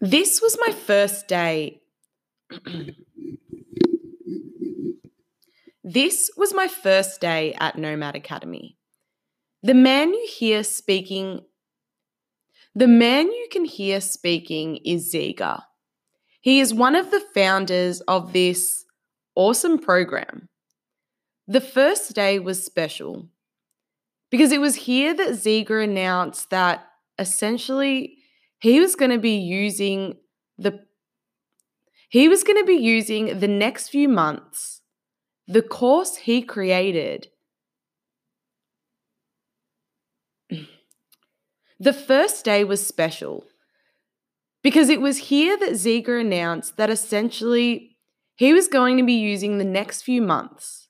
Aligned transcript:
This 0.00 0.40
was 0.40 0.56
my 0.64 0.72
first 0.72 1.26
day. 1.26 1.80
this 5.82 6.30
was 6.36 6.54
my 6.54 6.68
first 6.68 7.20
day 7.20 7.54
at 7.58 7.76
Nomad 7.76 8.14
Academy. 8.14 8.76
The 9.62 9.74
man 9.74 10.14
you 10.14 10.28
hear 10.38 10.62
speaking, 10.62 11.40
the 12.76 12.86
man 12.86 13.26
you 13.26 13.48
can 13.50 13.64
hear 13.64 14.00
speaking 14.00 14.76
is 14.84 15.12
Ziga. 15.12 15.62
He 16.40 16.60
is 16.60 16.72
one 16.72 16.94
of 16.94 17.10
the 17.10 17.22
founders 17.34 18.00
of 18.02 18.32
this 18.32 18.84
awesome 19.34 19.78
program. 19.78 20.48
The 21.48 21.60
first 21.60 22.14
day 22.14 22.38
was 22.38 22.64
special 22.64 23.30
because 24.30 24.52
it 24.52 24.60
was 24.60 24.76
here 24.76 25.12
that 25.12 25.30
Ziga 25.30 25.82
announced 25.82 26.50
that 26.50 26.86
essentially 27.18 28.17
he 28.58 28.80
was 28.80 28.94
going 28.94 29.10
to 29.10 29.18
be 29.18 29.36
using 29.36 30.16
the 30.56 30.80
he 32.08 32.26
was 32.28 32.42
going 32.42 32.58
to 32.58 32.64
be 32.64 32.74
using 32.74 33.38
the 33.38 33.48
next 33.48 33.88
few 33.88 34.08
months 34.08 34.82
the 35.46 35.62
course 35.62 36.16
he 36.16 36.42
created 36.42 37.28
the 41.80 41.92
first 41.92 42.44
day 42.44 42.64
was 42.64 42.86
special 42.86 43.44
because 44.62 44.88
it 44.88 45.00
was 45.00 45.28
here 45.28 45.56
that 45.58 45.72
Ziga 45.72 46.20
announced 46.20 46.76
that 46.76 46.90
essentially 46.90 47.96
he 48.34 48.52
was 48.52 48.68
going 48.68 48.96
to 48.96 49.04
be 49.04 49.14
using 49.14 49.58
the 49.58 49.64
next 49.64 50.02
few 50.02 50.20
months 50.20 50.88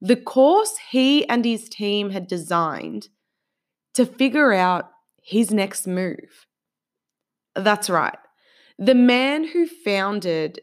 the 0.00 0.16
course 0.16 0.76
he 0.90 1.28
and 1.28 1.44
his 1.44 1.68
team 1.68 2.10
had 2.10 2.26
designed 2.26 3.08
to 3.94 4.04
figure 4.04 4.52
out 4.52 4.90
his 5.22 5.50
next 5.50 5.86
move. 5.86 6.45
That's 7.56 7.88
right. 7.88 8.18
The 8.78 8.94
man 8.94 9.44
who 9.44 9.66
founded, 9.66 10.60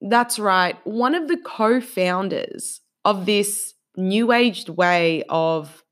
that's 0.00 0.38
right, 0.38 0.76
one 0.84 1.14
of 1.14 1.28
the 1.28 1.36
co 1.36 1.80
founders 1.80 2.80
of 3.04 3.26
this 3.26 3.74
new 3.96 4.32
aged 4.32 4.70
way 4.70 5.22
of 5.28 5.84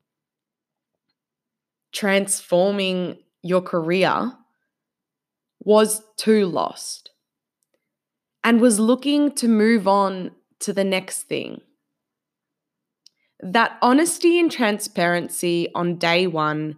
transforming 1.92 3.18
your 3.42 3.60
career 3.60 4.32
was 5.60 6.02
too 6.16 6.46
lost 6.46 7.10
and 8.42 8.60
was 8.60 8.78
looking 8.78 9.32
to 9.32 9.48
move 9.48 9.86
on 9.86 10.30
to 10.60 10.72
the 10.72 10.84
next 10.84 11.24
thing. 11.24 11.60
That 13.40 13.76
honesty 13.82 14.38
and 14.40 14.50
transparency 14.50 15.68
on 15.74 15.96
day 15.96 16.26
one 16.26 16.76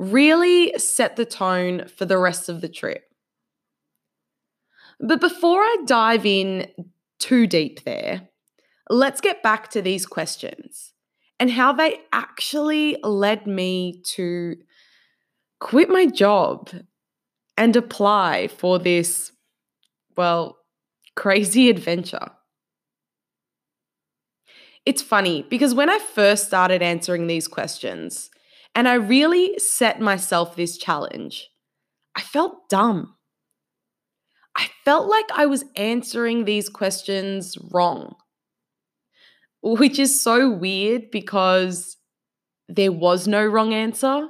really 0.00 0.72
set 0.78 1.16
the 1.16 1.26
tone 1.26 1.86
for 1.86 2.06
the 2.06 2.16
rest 2.16 2.48
of 2.48 2.62
the 2.62 2.68
trip. 2.68 3.04
But 4.98 5.20
before 5.20 5.60
I 5.60 5.76
dive 5.84 6.24
in 6.24 6.68
too 7.18 7.46
deep 7.46 7.84
there, 7.84 8.28
let's 8.88 9.20
get 9.20 9.42
back 9.42 9.68
to 9.70 9.82
these 9.82 10.06
questions 10.06 10.94
and 11.38 11.50
how 11.50 11.74
they 11.74 11.98
actually 12.14 12.96
led 13.02 13.46
me 13.46 14.00
to 14.14 14.56
quit 15.58 15.90
my 15.90 16.06
job 16.06 16.70
and 17.58 17.76
apply 17.76 18.48
for 18.48 18.78
this, 18.78 19.32
well, 20.16 20.56
crazy 21.14 21.68
adventure. 21.68 22.30
It's 24.86 25.02
funny 25.02 25.44
because 25.50 25.74
when 25.74 25.90
I 25.90 25.98
first 25.98 26.46
started 26.46 26.80
answering 26.80 27.26
these 27.26 27.46
questions, 27.46 28.30
and 28.74 28.88
I 28.88 28.94
really 28.94 29.58
set 29.58 30.00
myself 30.00 30.56
this 30.56 30.78
challenge. 30.78 31.48
I 32.16 32.20
felt 32.20 32.68
dumb. 32.68 33.16
I 34.56 34.68
felt 34.84 35.08
like 35.08 35.30
I 35.34 35.46
was 35.46 35.64
answering 35.76 36.44
these 36.44 36.68
questions 36.68 37.56
wrong, 37.72 38.16
which 39.62 39.98
is 39.98 40.22
so 40.22 40.50
weird 40.50 41.10
because 41.10 41.96
there 42.68 42.92
was 42.92 43.26
no 43.26 43.44
wrong 43.44 43.72
answer. 43.72 44.28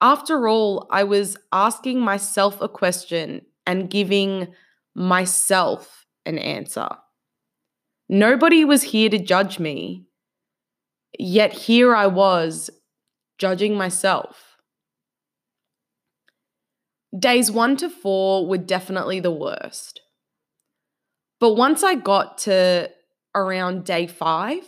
After 0.00 0.48
all, 0.48 0.86
I 0.90 1.04
was 1.04 1.36
asking 1.52 2.00
myself 2.00 2.60
a 2.60 2.68
question 2.68 3.42
and 3.66 3.90
giving 3.90 4.48
myself 4.94 6.04
an 6.24 6.38
answer. 6.38 6.88
Nobody 8.08 8.64
was 8.64 8.82
here 8.82 9.08
to 9.08 9.18
judge 9.18 9.58
me. 9.58 10.06
Yet 11.18 11.52
here 11.52 11.94
I 11.94 12.06
was 12.06 12.70
judging 13.38 13.74
myself. 13.76 14.56
Days 17.16 17.50
one 17.50 17.76
to 17.78 17.88
four 17.88 18.46
were 18.46 18.58
definitely 18.58 19.20
the 19.20 19.30
worst. 19.30 20.00
But 21.38 21.54
once 21.54 21.82
I 21.82 21.94
got 21.94 22.38
to 22.38 22.90
around 23.34 23.84
day 23.84 24.06
five, 24.06 24.64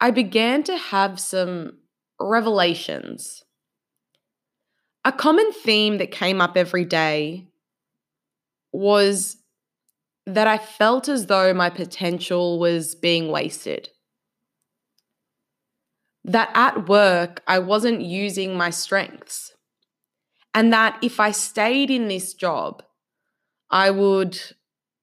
I 0.00 0.10
began 0.10 0.62
to 0.64 0.76
have 0.76 1.18
some 1.20 1.78
revelations. 2.20 3.42
A 5.04 5.12
common 5.12 5.50
theme 5.52 5.98
that 5.98 6.10
came 6.10 6.40
up 6.40 6.56
every 6.56 6.84
day 6.84 7.48
was 8.72 9.36
that 10.26 10.46
I 10.46 10.58
felt 10.58 11.08
as 11.08 11.26
though 11.26 11.52
my 11.54 11.70
potential 11.70 12.58
was 12.58 12.94
being 12.94 13.30
wasted 13.30 13.88
that 16.24 16.50
at 16.54 16.88
work 16.88 17.42
I 17.46 17.58
wasn't 17.58 18.02
using 18.02 18.56
my 18.56 18.70
strengths. 18.70 19.52
And 20.54 20.72
that 20.72 20.98
if 21.02 21.20
I 21.20 21.30
stayed 21.30 21.90
in 21.90 22.08
this 22.08 22.34
job, 22.34 22.82
I 23.70 23.90
would, 23.90 24.38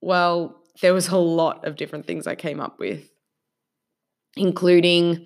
well, 0.01 0.61
there 0.81 0.93
was 0.93 1.07
a 1.07 1.17
lot 1.17 1.65
of 1.65 1.77
different 1.77 2.05
things 2.05 2.27
I 2.27 2.35
came 2.35 2.59
up 2.59 2.79
with, 2.79 3.09
including 4.35 5.25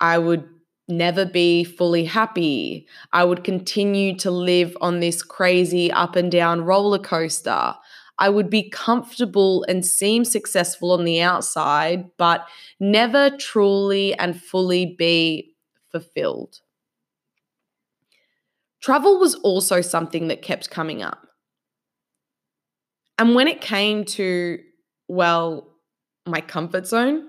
I 0.00 0.18
would 0.18 0.48
never 0.88 1.24
be 1.24 1.64
fully 1.64 2.04
happy. 2.04 2.86
I 3.12 3.24
would 3.24 3.44
continue 3.44 4.16
to 4.18 4.30
live 4.30 4.76
on 4.80 5.00
this 5.00 5.22
crazy 5.22 5.90
up 5.90 6.16
and 6.16 6.30
down 6.30 6.62
roller 6.62 6.98
coaster. 6.98 7.74
I 8.18 8.28
would 8.28 8.48
be 8.48 8.70
comfortable 8.70 9.64
and 9.68 9.84
seem 9.84 10.24
successful 10.24 10.92
on 10.92 11.04
the 11.04 11.20
outside, 11.20 12.10
but 12.16 12.46
never 12.78 13.30
truly 13.30 14.14
and 14.14 14.40
fully 14.40 14.94
be 14.96 15.54
fulfilled. 15.90 16.60
Travel 18.80 19.18
was 19.18 19.34
also 19.36 19.80
something 19.80 20.28
that 20.28 20.42
kept 20.42 20.70
coming 20.70 21.02
up. 21.02 21.26
And 23.18 23.34
when 23.34 23.48
it 23.48 23.60
came 23.60 24.04
to, 24.04 24.58
well, 25.08 25.74
my 26.26 26.40
comfort 26.40 26.86
zone, 26.86 27.28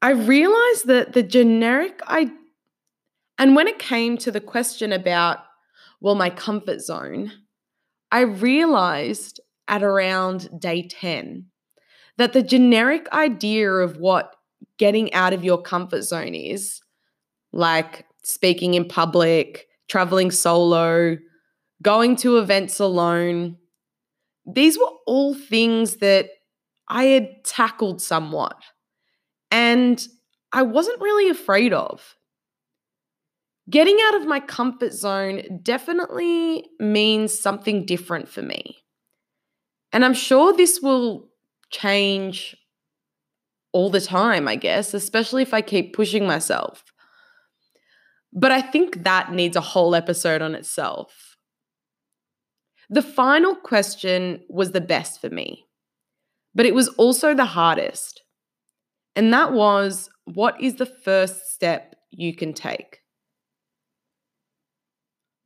I 0.00 0.10
realized 0.10 0.86
that 0.86 1.12
the 1.12 1.22
generic 1.22 2.00
I 2.06 2.30
and 3.38 3.56
when 3.56 3.66
it 3.66 3.78
came 3.78 4.18
to 4.18 4.30
the 4.30 4.40
question 4.40 4.92
about, 4.92 5.38
well, 6.00 6.14
my 6.14 6.30
comfort 6.30 6.80
zone, 6.80 7.32
I 8.12 8.20
realized 8.20 9.40
at 9.66 9.82
around 9.82 10.48
day 10.60 10.86
10 10.86 11.46
that 12.18 12.34
the 12.34 12.42
generic 12.42 13.08
idea 13.10 13.70
of 13.70 13.96
what 13.96 14.36
getting 14.78 15.12
out 15.14 15.32
of 15.32 15.44
your 15.44 15.60
comfort 15.60 16.02
zone 16.02 16.34
is, 16.34 16.82
like 17.52 18.04
speaking 18.22 18.74
in 18.74 18.86
public, 18.86 19.66
traveling 19.88 20.30
solo, 20.30 21.16
going 21.82 22.16
to 22.16 22.36
events 22.36 22.78
alone, 22.78 23.56
these 24.46 24.78
were 24.78 24.92
all 25.06 25.34
things 25.34 25.96
that 25.96 26.28
I 26.88 27.04
had 27.04 27.44
tackled 27.44 28.02
somewhat 28.02 28.56
and 29.50 30.06
I 30.52 30.62
wasn't 30.62 31.00
really 31.00 31.30
afraid 31.30 31.72
of. 31.72 32.16
Getting 33.72 33.96
out 34.04 34.16
of 34.16 34.26
my 34.26 34.38
comfort 34.38 34.92
zone 34.92 35.60
definitely 35.62 36.66
means 36.78 37.38
something 37.38 37.86
different 37.86 38.28
for 38.28 38.42
me. 38.42 38.76
And 39.94 40.04
I'm 40.04 40.12
sure 40.12 40.52
this 40.52 40.80
will 40.82 41.30
change 41.70 42.54
all 43.72 43.88
the 43.88 44.00
time, 44.00 44.46
I 44.46 44.56
guess, 44.56 44.92
especially 44.92 45.40
if 45.40 45.54
I 45.54 45.62
keep 45.62 45.96
pushing 45.96 46.26
myself. 46.26 46.84
But 48.30 48.52
I 48.52 48.60
think 48.60 49.04
that 49.04 49.32
needs 49.32 49.56
a 49.56 49.62
whole 49.62 49.94
episode 49.94 50.42
on 50.42 50.54
itself. 50.54 51.38
The 52.90 53.00
final 53.00 53.54
question 53.54 54.42
was 54.50 54.72
the 54.72 54.82
best 54.82 55.18
for 55.18 55.30
me, 55.30 55.64
but 56.54 56.66
it 56.66 56.74
was 56.74 56.88
also 56.88 57.34
the 57.34 57.46
hardest. 57.46 58.22
And 59.16 59.32
that 59.32 59.52
was 59.52 60.10
what 60.24 60.60
is 60.60 60.74
the 60.74 60.86
first 60.86 61.54
step 61.54 61.94
you 62.10 62.36
can 62.36 62.52
take? 62.52 63.01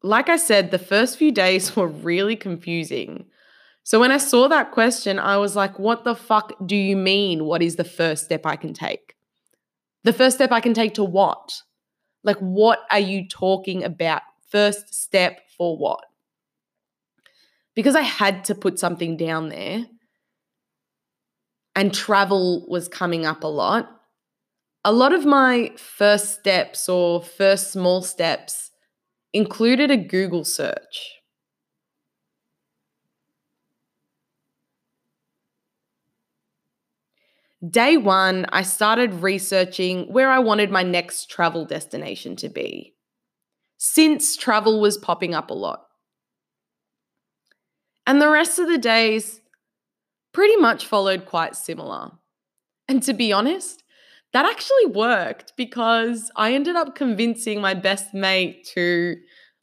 Like 0.06 0.28
I 0.28 0.36
said, 0.36 0.70
the 0.70 0.78
first 0.78 1.18
few 1.18 1.32
days 1.32 1.76
were 1.76 1.88
really 1.88 2.36
confusing. 2.36 3.26
So 3.82 4.00
when 4.00 4.10
I 4.10 4.18
saw 4.18 4.48
that 4.48 4.72
question, 4.72 5.18
I 5.18 5.36
was 5.36 5.54
like, 5.54 5.78
what 5.78 6.04
the 6.04 6.14
fuck 6.14 6.52
do 6.64 6.74
you 6.74 6.96
mean? 6.96 7.44
What 7.44 7.62
is 7.62 7.76
the 7.76 7.84
first 7.84 8.24
step 8.24 8.44
I 8.44 8.56
can 8.56 8.74
take? 8.74 9.14
The 10.02 10.12
first 10.12 10.36
step 10.36 10.50
I 10.50 10.60
can 10.60 10.74
take 10.74 10.94
to 10.94 11.04
what? 11.04 11.62
Like, 12.24 12.38
what 12.38 12.80
are 12.90 12.98
you 12.98 13.28
talking 13.28 13.84
about? 13.84 14.22
First 14.50 14.94
step 14.94 15.40
for 15.56 15.76
what? 15.76 16.04
because 17.76 17.94
I 17.94 18.00
had 18.00 18.44
to 18.46 18.56
put 18.56 18.80
something 18.80 19.16
down 19.16 19.50
there 19.50 19.86
and 21.76 21.94
travel 21.94 22.66
was 22.68 22.88
coming 22.88 23.24
up 23.24 23.44
a 23.44 23.48
lot, 23.48 23.88
a 24.82 24.92
lot 24.92 25.12
of 25.12 25.26
my 25.26 25.72
first 25.76 26.34
steps 26.34 26.88
or 26.88 27.22
first 27.22 27.70
small 27.70 28.02
steps 28.02 28.70
included 29.32 29.90
a 29.90 29.96
Google 29.96 30.44
search. 30.44 31.12
Day 37.68 37.96
one, 37.96 38.46
I 38.50 38.62
started 38.62 39.14
researching 39.14 40.12
where 40.12 40.30
I 40.30 40.38
wanted 40.38 40.70
my 40.70 40.82
next 40.82 41.30
travel 41.30 41.64
destination 41.64 42.36
to 42.36 42.48
be, 42.48 42.94
since 43.78 44.36
travel 44.36 44.80
was 44.80 44.98
popping 44.98 45.34
up 45.34 45.50
a 45.50 45.54
lot. 45.54 45.86
And 48.06 48.20
the 48.20 48.30
rest 48.30 48.58
of 48.58 48.68
the 48.68 48.78
days 48.78 49.40
pretty 50.32 50.56
much 50.56 50.86
followed 50.86 51.24
quite 51.26 51.56
similar. 51.56 52.12
And 52.88 53.02
to 53.04 53.14
be 53.14 53.32
honest, 53.32 53.82
that 54.36 54.44
actually 54.44 54.84
worked 54.88 55.54
because 55.56 56.30
I 56.36 56.52
ended 56.52 56.76
up 56.76 56.94
convincing 56.94 57.58
my 57.58 57.72
best 57.72 58.12
mate 58.12 58.68
to 58.74 59.16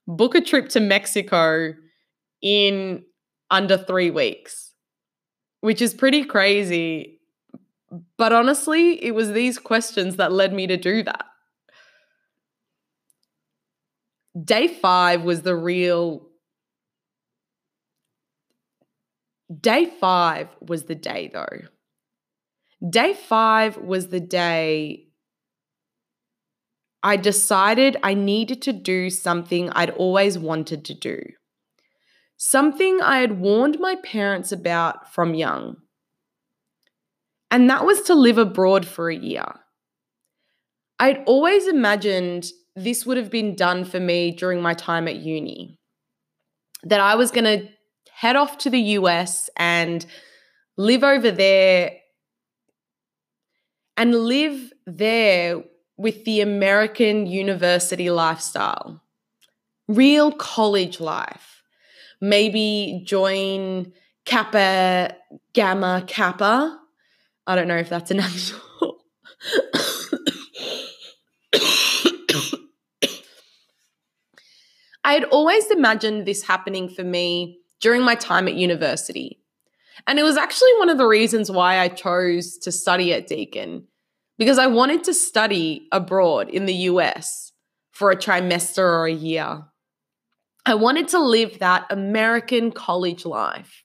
book 0.08 0.34
a 0.34 0.42
trip 0.42 0.68
to 0.70 0.80
Mexico 0.80 1.76
in 2.42 3.04
under 3.52 3.78
three 3.78 4.10
weeks, 4.10 4.74
which 5.62 5.80
is 5.80 5.94
pretty 5.94 6.24
crazy. 6.26 7.20
But 8.18 8.34
honestly, 8.34 8.94
it 9.06 9.14
was 9.14 9.32
these 9.32 9.60
questions 9.60 10.16
that 10.16 10.32
led 10.32 10.54
me 10.54 10.66
to 10.66 10.76
do 10.76 11.04
that. 11.04 11.26
Day 14.44 14.68
five 14.68 15.22
was 15.22 15.44
the 15.44 15.56
real 15.56 16.30
Day 19.62 19.86
five 19.86 20.48
was 20.62 20.86
the 20.86 20.96
day, 20.96 21.30
though. 21.32 21.68
Day 22.88 23.14
five 23.14 23.78
was 23.78 24.08
the 24.08 24.20
day 24.20 25.08
I 27.02 27.18
decided 27.18 27.98
I 28.02 28.14
needed 28.14 28.62
to 28.64 28.74
do 28.74 29.10
something 29.10 29.70
I'd 29.70 29.90
always 29.90 30.40
wanted 30.40 30.86
to 30.86 30.94
do. 30.94 31.22
Something 32.38 33.02
I 33.02 33.20
had 33.20 33.40
warned 33.40 33.80
my 33.80 33.96
parents 33.96 34.52
about 34.52 35.14
from 35.14 35.34
young. 35.34 35.78
And 37.52 37.70
that 37.70 37.86
was 37.86 38.02
to 38.04 38.16
live 38.16 38.38
abroad 38.38 38.86
for 38.86 39.10
a 39.10 39.16
year. 39.16 39.46
I'd 40.98 41.24
always 41.26 41.68
imagined 41.68 42.48
this 42.76 43.06
would 43.06 43.18
have 43.18 43.30
been 43.30 43.56
done 43.56 43.84
for 43.84 44.00
me 44.00 44.32
during 44.32 44.62
my 44.62 44.74
time 44.74 45.08
at 45.08 45.18
uni. 45.18 45.80
That 46.84 47.02
I 47.02 47.16
was 47.16 47.32
going 47.32 47.44
to 47.44 47.68
head 48.14 48.36
off 48.36 48.58
to 48.60 48.70
the 48.70 48.80
US 48.80 49.50
and 49.58 50.06
live 50.78 51.04
over 51.04 51.32
there 51.32 51.98
and 53.98 54.16
live 54.16 54.74
there 54.86 55.64
with 55.98 56.26
the 56.26 56.42
American 56.42 57.26
university 57.28 58.10
lifestyle, 58.10 59.02
real 59.88 60.32
college 60.32 61.00
life. 61.00 61.64
Maybe 62.20 63.04
join 63.06 63.94
Kappa 64.26 65.16
Gamma 65.54 66.04
Kappa. 66.08 66.80
I 67.46 67.56
don't 67.56 67.68
know 67.68 67.78
if 67.78 67.90
that's 67.90 68.12
an 68.12 68.22
actual. 68.22 69.00
I 75.04 75.14
had 75.14 75.26
always 75.26 75.70
imagined 75.70 76.26
this 76.26 76.44
happening 76.44 76.88
for 76.88 77.04
me 77.04 77.60
during 77.82 78.02
my 78.02 78.16
time 78.16 78.48
at 78.48 78.54
university. 78.56 79.43
And 80.08 80.20
it 80.20 80.24
was 80.24 80.38
actually 80.38 80.72
one 80.78 80.90
of 80.90 80.98
the 80.98 81.08
reasons 81.08 81.50
why 81.50 81.80
I 81.80 81.88
chose 81.88 82.58
to 82.60 82.72
study 82.72 83.14
at 83.14 83.28
Deakin, 83.28 83.86
because 84.38 84.60
I 84.60 84.68
wanted 84.68 85.04
to 85.06 85.14
study 85.14 85.88
abroad 85.92 86.50
in 86.50 86.66
the 86.66 86.74
US 86.74 87.52
for 87.92 88.12
a 88.12 88.18
trimester 88.18 88.80
or 88.80 89.06
a 89.06 89.14
year. 89.14 89.64
I 90.66 90.76
wanted 90.76 91.08
to 91.10 91.20
live 91.20 91.60
that 91.60 91.86
American 91.90 92.72
college 92.72 93.26
life. 93.26 93.84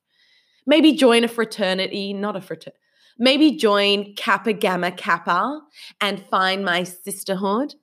Maybe 0.66 0.92
join 0.92 1.24
a 1.24 1.28
fraternity, 1.28 2.12
not 2.12 2.36
a 2.36 2.40
fraternity, 2.40 2.78
maybe 3.18 3.56
join 3.56 4.14
Kappa 4.14 4.52
Gamma 4.52 4.92
Kappa 4.92 5.60
and 6.00 6.24
find 6.30 6.64
my 6.64 6.84
sisterhood 6.84 7.74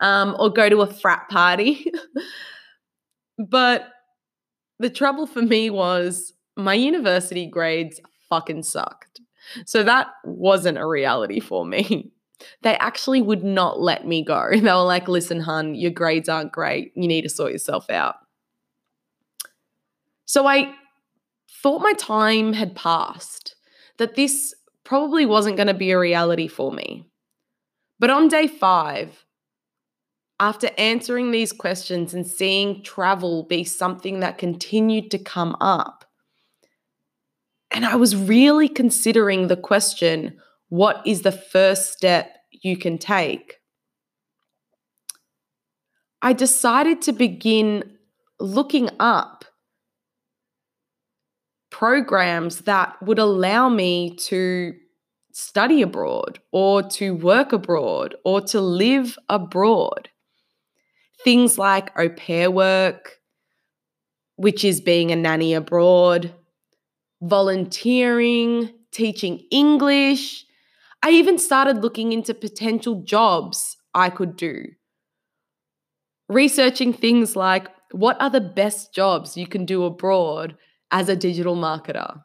um, 0.00 0.36
or 0.38 0.50
go 0.50 0.68
to 0.68 0.80
a 0.80 0.86
frat 0.86 1.28
party. 1.28 1.90
but 3.38 3.88
the 4.78 4.90
trouble 4.90 5.26
for 5.26 5.42
me 5.42 5.68
was 5.68 6.32
my 6.58 6.74
university 6.74 7.46
grades 7.46 8.00
fucking 8.28 8.64
sucked. 8.64 9.20
So 9.64 9.82
that 9.84 10.08
wasn't 10.24 10.78
a 10.78 10.86
reality 10.86 11.40
for 11.40 11.64
me. 11.64 12.12
They 12.62 12.76
actually 12.76 13.20
would 13.20 13.42
not 13.42 13.80
let 13.80 14.06
me 14.06 14.22
go. 14.22 14.48
They 14.52 14.60
were 14.60 14.84
like, 14.84 15.08
listen, 15.08 15.40
hun, 15.40 15.74
your 15.74 15.90
grades 15.90 16.28
aren't 16.28 16.52
great. 16.52 16.92
You 16.94 17.08
need 17.08 17.22
to 17.22 17.28
sort 17.28 17.50
yourself 17.50 17.90
out. 17.90 18.14
So 20.24 20.46
I 20.46 20.72
thought 21.50 21.82
my 21.82 21.94
time 21.94 22.52
had 22.52 22.76
passed, 22.76 23.56
that 23.96 24.14
this 24.14 24.54
probably 24.84 25.26
wasn't 25.26 25.56
going 25.56 25.66
to 25.66 25.74
be 25.74 25.90
a 25.90 25.98
reality 25.98 26.46
for 26.46 26.70
me. 26.70 27.10
But 27.98 28.10
on 28.10 28.28
day 28.28 28.46
five, 28.46 29.24
after 30.38 30.70
answering 30.78 31.32
these 31.32 31.52
questions 31.52 32.14
and 32.14 32.24
seeing 32.24 32.84
travel 32.84 33.42
be 33.42 33.64
something 33.64 34.20
that 34.20 34.38
continued 34.38 35.10
to 35.10 35.18
come 35.18 35.56
up, 35.60 35.97
and 37.78 37.86
I 37.86 37.94
was 37.94 38.16
really 38.16 38.68
considering 38.68 39.46
the 39.46 39.56
question 39.56 40.40
what 40.68 41.00
is 41.06 41.22
the 41.22 41.30
first 41.30 41.92
step 41.92 42.28
you 42.50 42.76
can 42.76 42.98
take? 42.98 43.58
I 46.20 46.32
decided 46.32 47.02
to 47.02 47.12
begin 47.12 47.84
looking 48.40 48.90
up 48.98 49.44
programs 51.70 52.62
that 52.62 53.00
would 53.00 53.20
allow 53.20 53.68
me 53.68 54.16
to 54.26 54.74
study 55.30 55.80
abroad 55.80 56.40
or 56.50 56.82
to 56.82 57.14
work 57.14 57.52
abroad 57.52 58.16
or 58.24 58.40
to 58.40 58.60
live 58.60 59.16
abroad. 59.28 60.08
Things 61.22 61.58
like 61.58 61.96
au 61.96 62.08
pair 62.08 62.50
work, 62.50 63.18
which 64.34 64.64
is 64.64 64.80
being 64.80 65.12
a 65.12 65.16
nanny 65.16 65.54
abroad, 65.54 66.34
volunteering, 67.22 68.72
teaching 68.92 69.44
English. 69.50 70.44
I 71.02 71.10
even 71.10 71.38
started 71.38 71.78
looking 71.82 72.12
into 72.12 72.34
potential 72.34 73.02
jobs 73.02 73.76
I 73.94 74.10
could 74.10 74.36
do. 74.36 74.64
Researching 76.30 76.92
things 76.94 77.36
like 77.36 77.68
what 77.92 78.18
are 78.20 78.30
the 78.30 78.40
best 78.40 78.94
jobs 78.94 79.36
you 79.36 79.46
can 79.46 79.64
do 79.66 79.84
abroad 79.84 80.56
as 80.90 81.08
a 81.10 81.16
digital 81.16 81.54
marketer? 81.56 82.22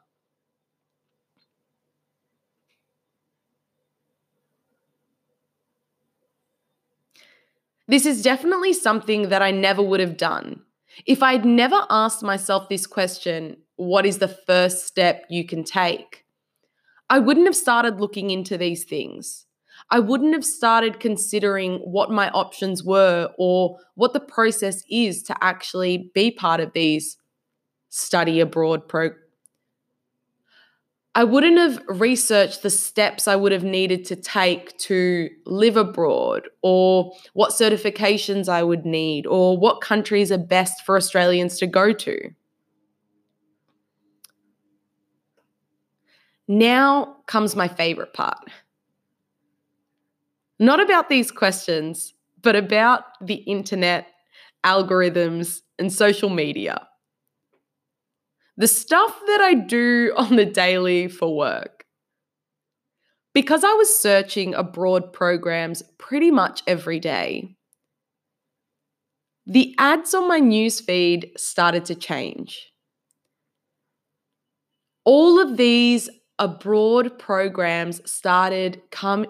This 7.88 8.04
is 8.04 8.20
definitely 8.22 8.74
something 8.74 9.30
that 9.30 9.40
I 9.40 9.50
never 9.50 9.80
would 9.80 10.00
have 10.00 10.18
done. 10.18 10.63
If 11.06 11.22
I'd 11.22 11.44
never 11.44 11.86
asked 11.90 12.22
myself 12.22 12.68
this 12.68 12.86
question, 12.86 13.56
what 13.76 14.06
is 14.06 14.18
the 14.18 14.28
first 14.28 14.86
step 14.86 15.24
you 15.28 15.44
can 15.44 15.64
take? 15.64 16.24
I 17.10 17.18
wouldn't 17.18 17.46
have 17.46 17.56
started 17.56 18.00
looking 18.00 18.30
into 18.30 18.56
these 18.56 18.84
things. 18.84 19.46
I 19.90 19.98
wouldn't 19.98 20.34
have 20.34 20.44
started 20.44 21.00
considering 21.00 21.78
what 21.80 22.10
my 22.10 22.30
options 22.30 22.82
were 22.82 23.30
or 23.38 23.78
what 23.94 24.12
the 24.12 24.20
process 24.20 24.82
is 24.88 25.22
to 25.24 25.36
actually 25.44 26.10
be 26.14 26.30
part 26.30 26.60
of 26.60 26.72
these 26.72 27.18
study 27.90 28.40
abroad 28.40 28.88
programs. 28.88 29.23
I 31.16 31.22
wouldn't 31.22 31.58
have 31.58 31.80
researched 31.86 32.62
the 32.62 32.70
steps 32.70 33.28
I 33.28 33.36
would 33.36 33.52
have 33.52 33.62
needed 33.62 34.04
to 34.06 34.16
take 34.16 34.76
to 34.78 35.30
live 35.46 35.76
abroad, 35.76 36.48
or 36.60 37.12
what 37.34 37.52
certifications 37.52 38.48
I 38.48 38.64
would 38.64 38.84
need, 38.84 39.24
or 39.26 39.56
what 39.56 39.80
countries 39.80 40.32
are 40.32 40.38
best 40.38 40.84
for 40.84 40.96
Australians 40.96 41.58
to 41.58 41.68
go 41.68 41.92
to. 41.92 42.30
Now 46.48 47.16
comes 47.26 47.54
my 47.54 47.68
favorite 47.68 48.12
part. 48.12 48.50
Not 50.58 50.80
about 50.80 51.08
these 51.08 51.30
questions, 51.30 52.12
but 52.42 52.56
about 52.56 53.04
the 53.20 53.36
internet, 53.36 54.08
algorithms, 54.64 55.60
and 55.78 55.92
social 55.92 56.28
media 56.28 56.86
the 58.56 58.68
stuff 58.68 59.18
that 59.26 59.40
I 59.40 59.54
do 59.54 60.12
on 60.16 60.36
the 60.36 60.44
daily 60.44 61.08
for 61.08 61.36
work. 61.36 61.84
Because 63.32 63.64
I 63.64 63.72
was 63.72 64.00
searching 64.00 64.54
abroad 64.54 65.12
programs 65.12 65.82
pretty 65.98 66.30
much 66.30 66.62
every 66.68 67.00
day, 67.00 67.56
the 69.46 69.74
ads 69.78 70.14
on 70.14 70.28
my 70.28 70.40
newsfeed 70.40 71.36
started 71.36 71.84
to 71.86 71.96
change. 71.96 72.70
all 75.04 75.38
of 75.40 75.56
these 75.56 76.08
abroad 76.38 77.18
programs 77.18 78.00
started 78.10 78.80
come 78.90 79.26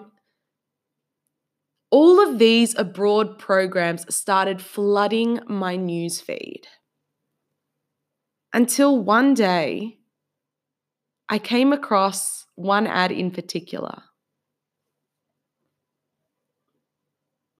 all 1.91 2.19
of 2.19 2.39
these 2.39 2.75
abroad 2.77 3.37
programs 3.37 4.13
started 4.13 4.61
flooding 4.61 5.39
my 5.47 5.75
news 5.75 6.19
feed. 6.19 6.67
Until 8.55 8.97
one 8.97 9.33
day, 9.33 9.97
I 11.27 11.39
came 11.39 11.73
across 11.73 12.45
one 12.55 12.87
ad 12.87 13.11
in 13.11 13.31
particular. 13.31 14.03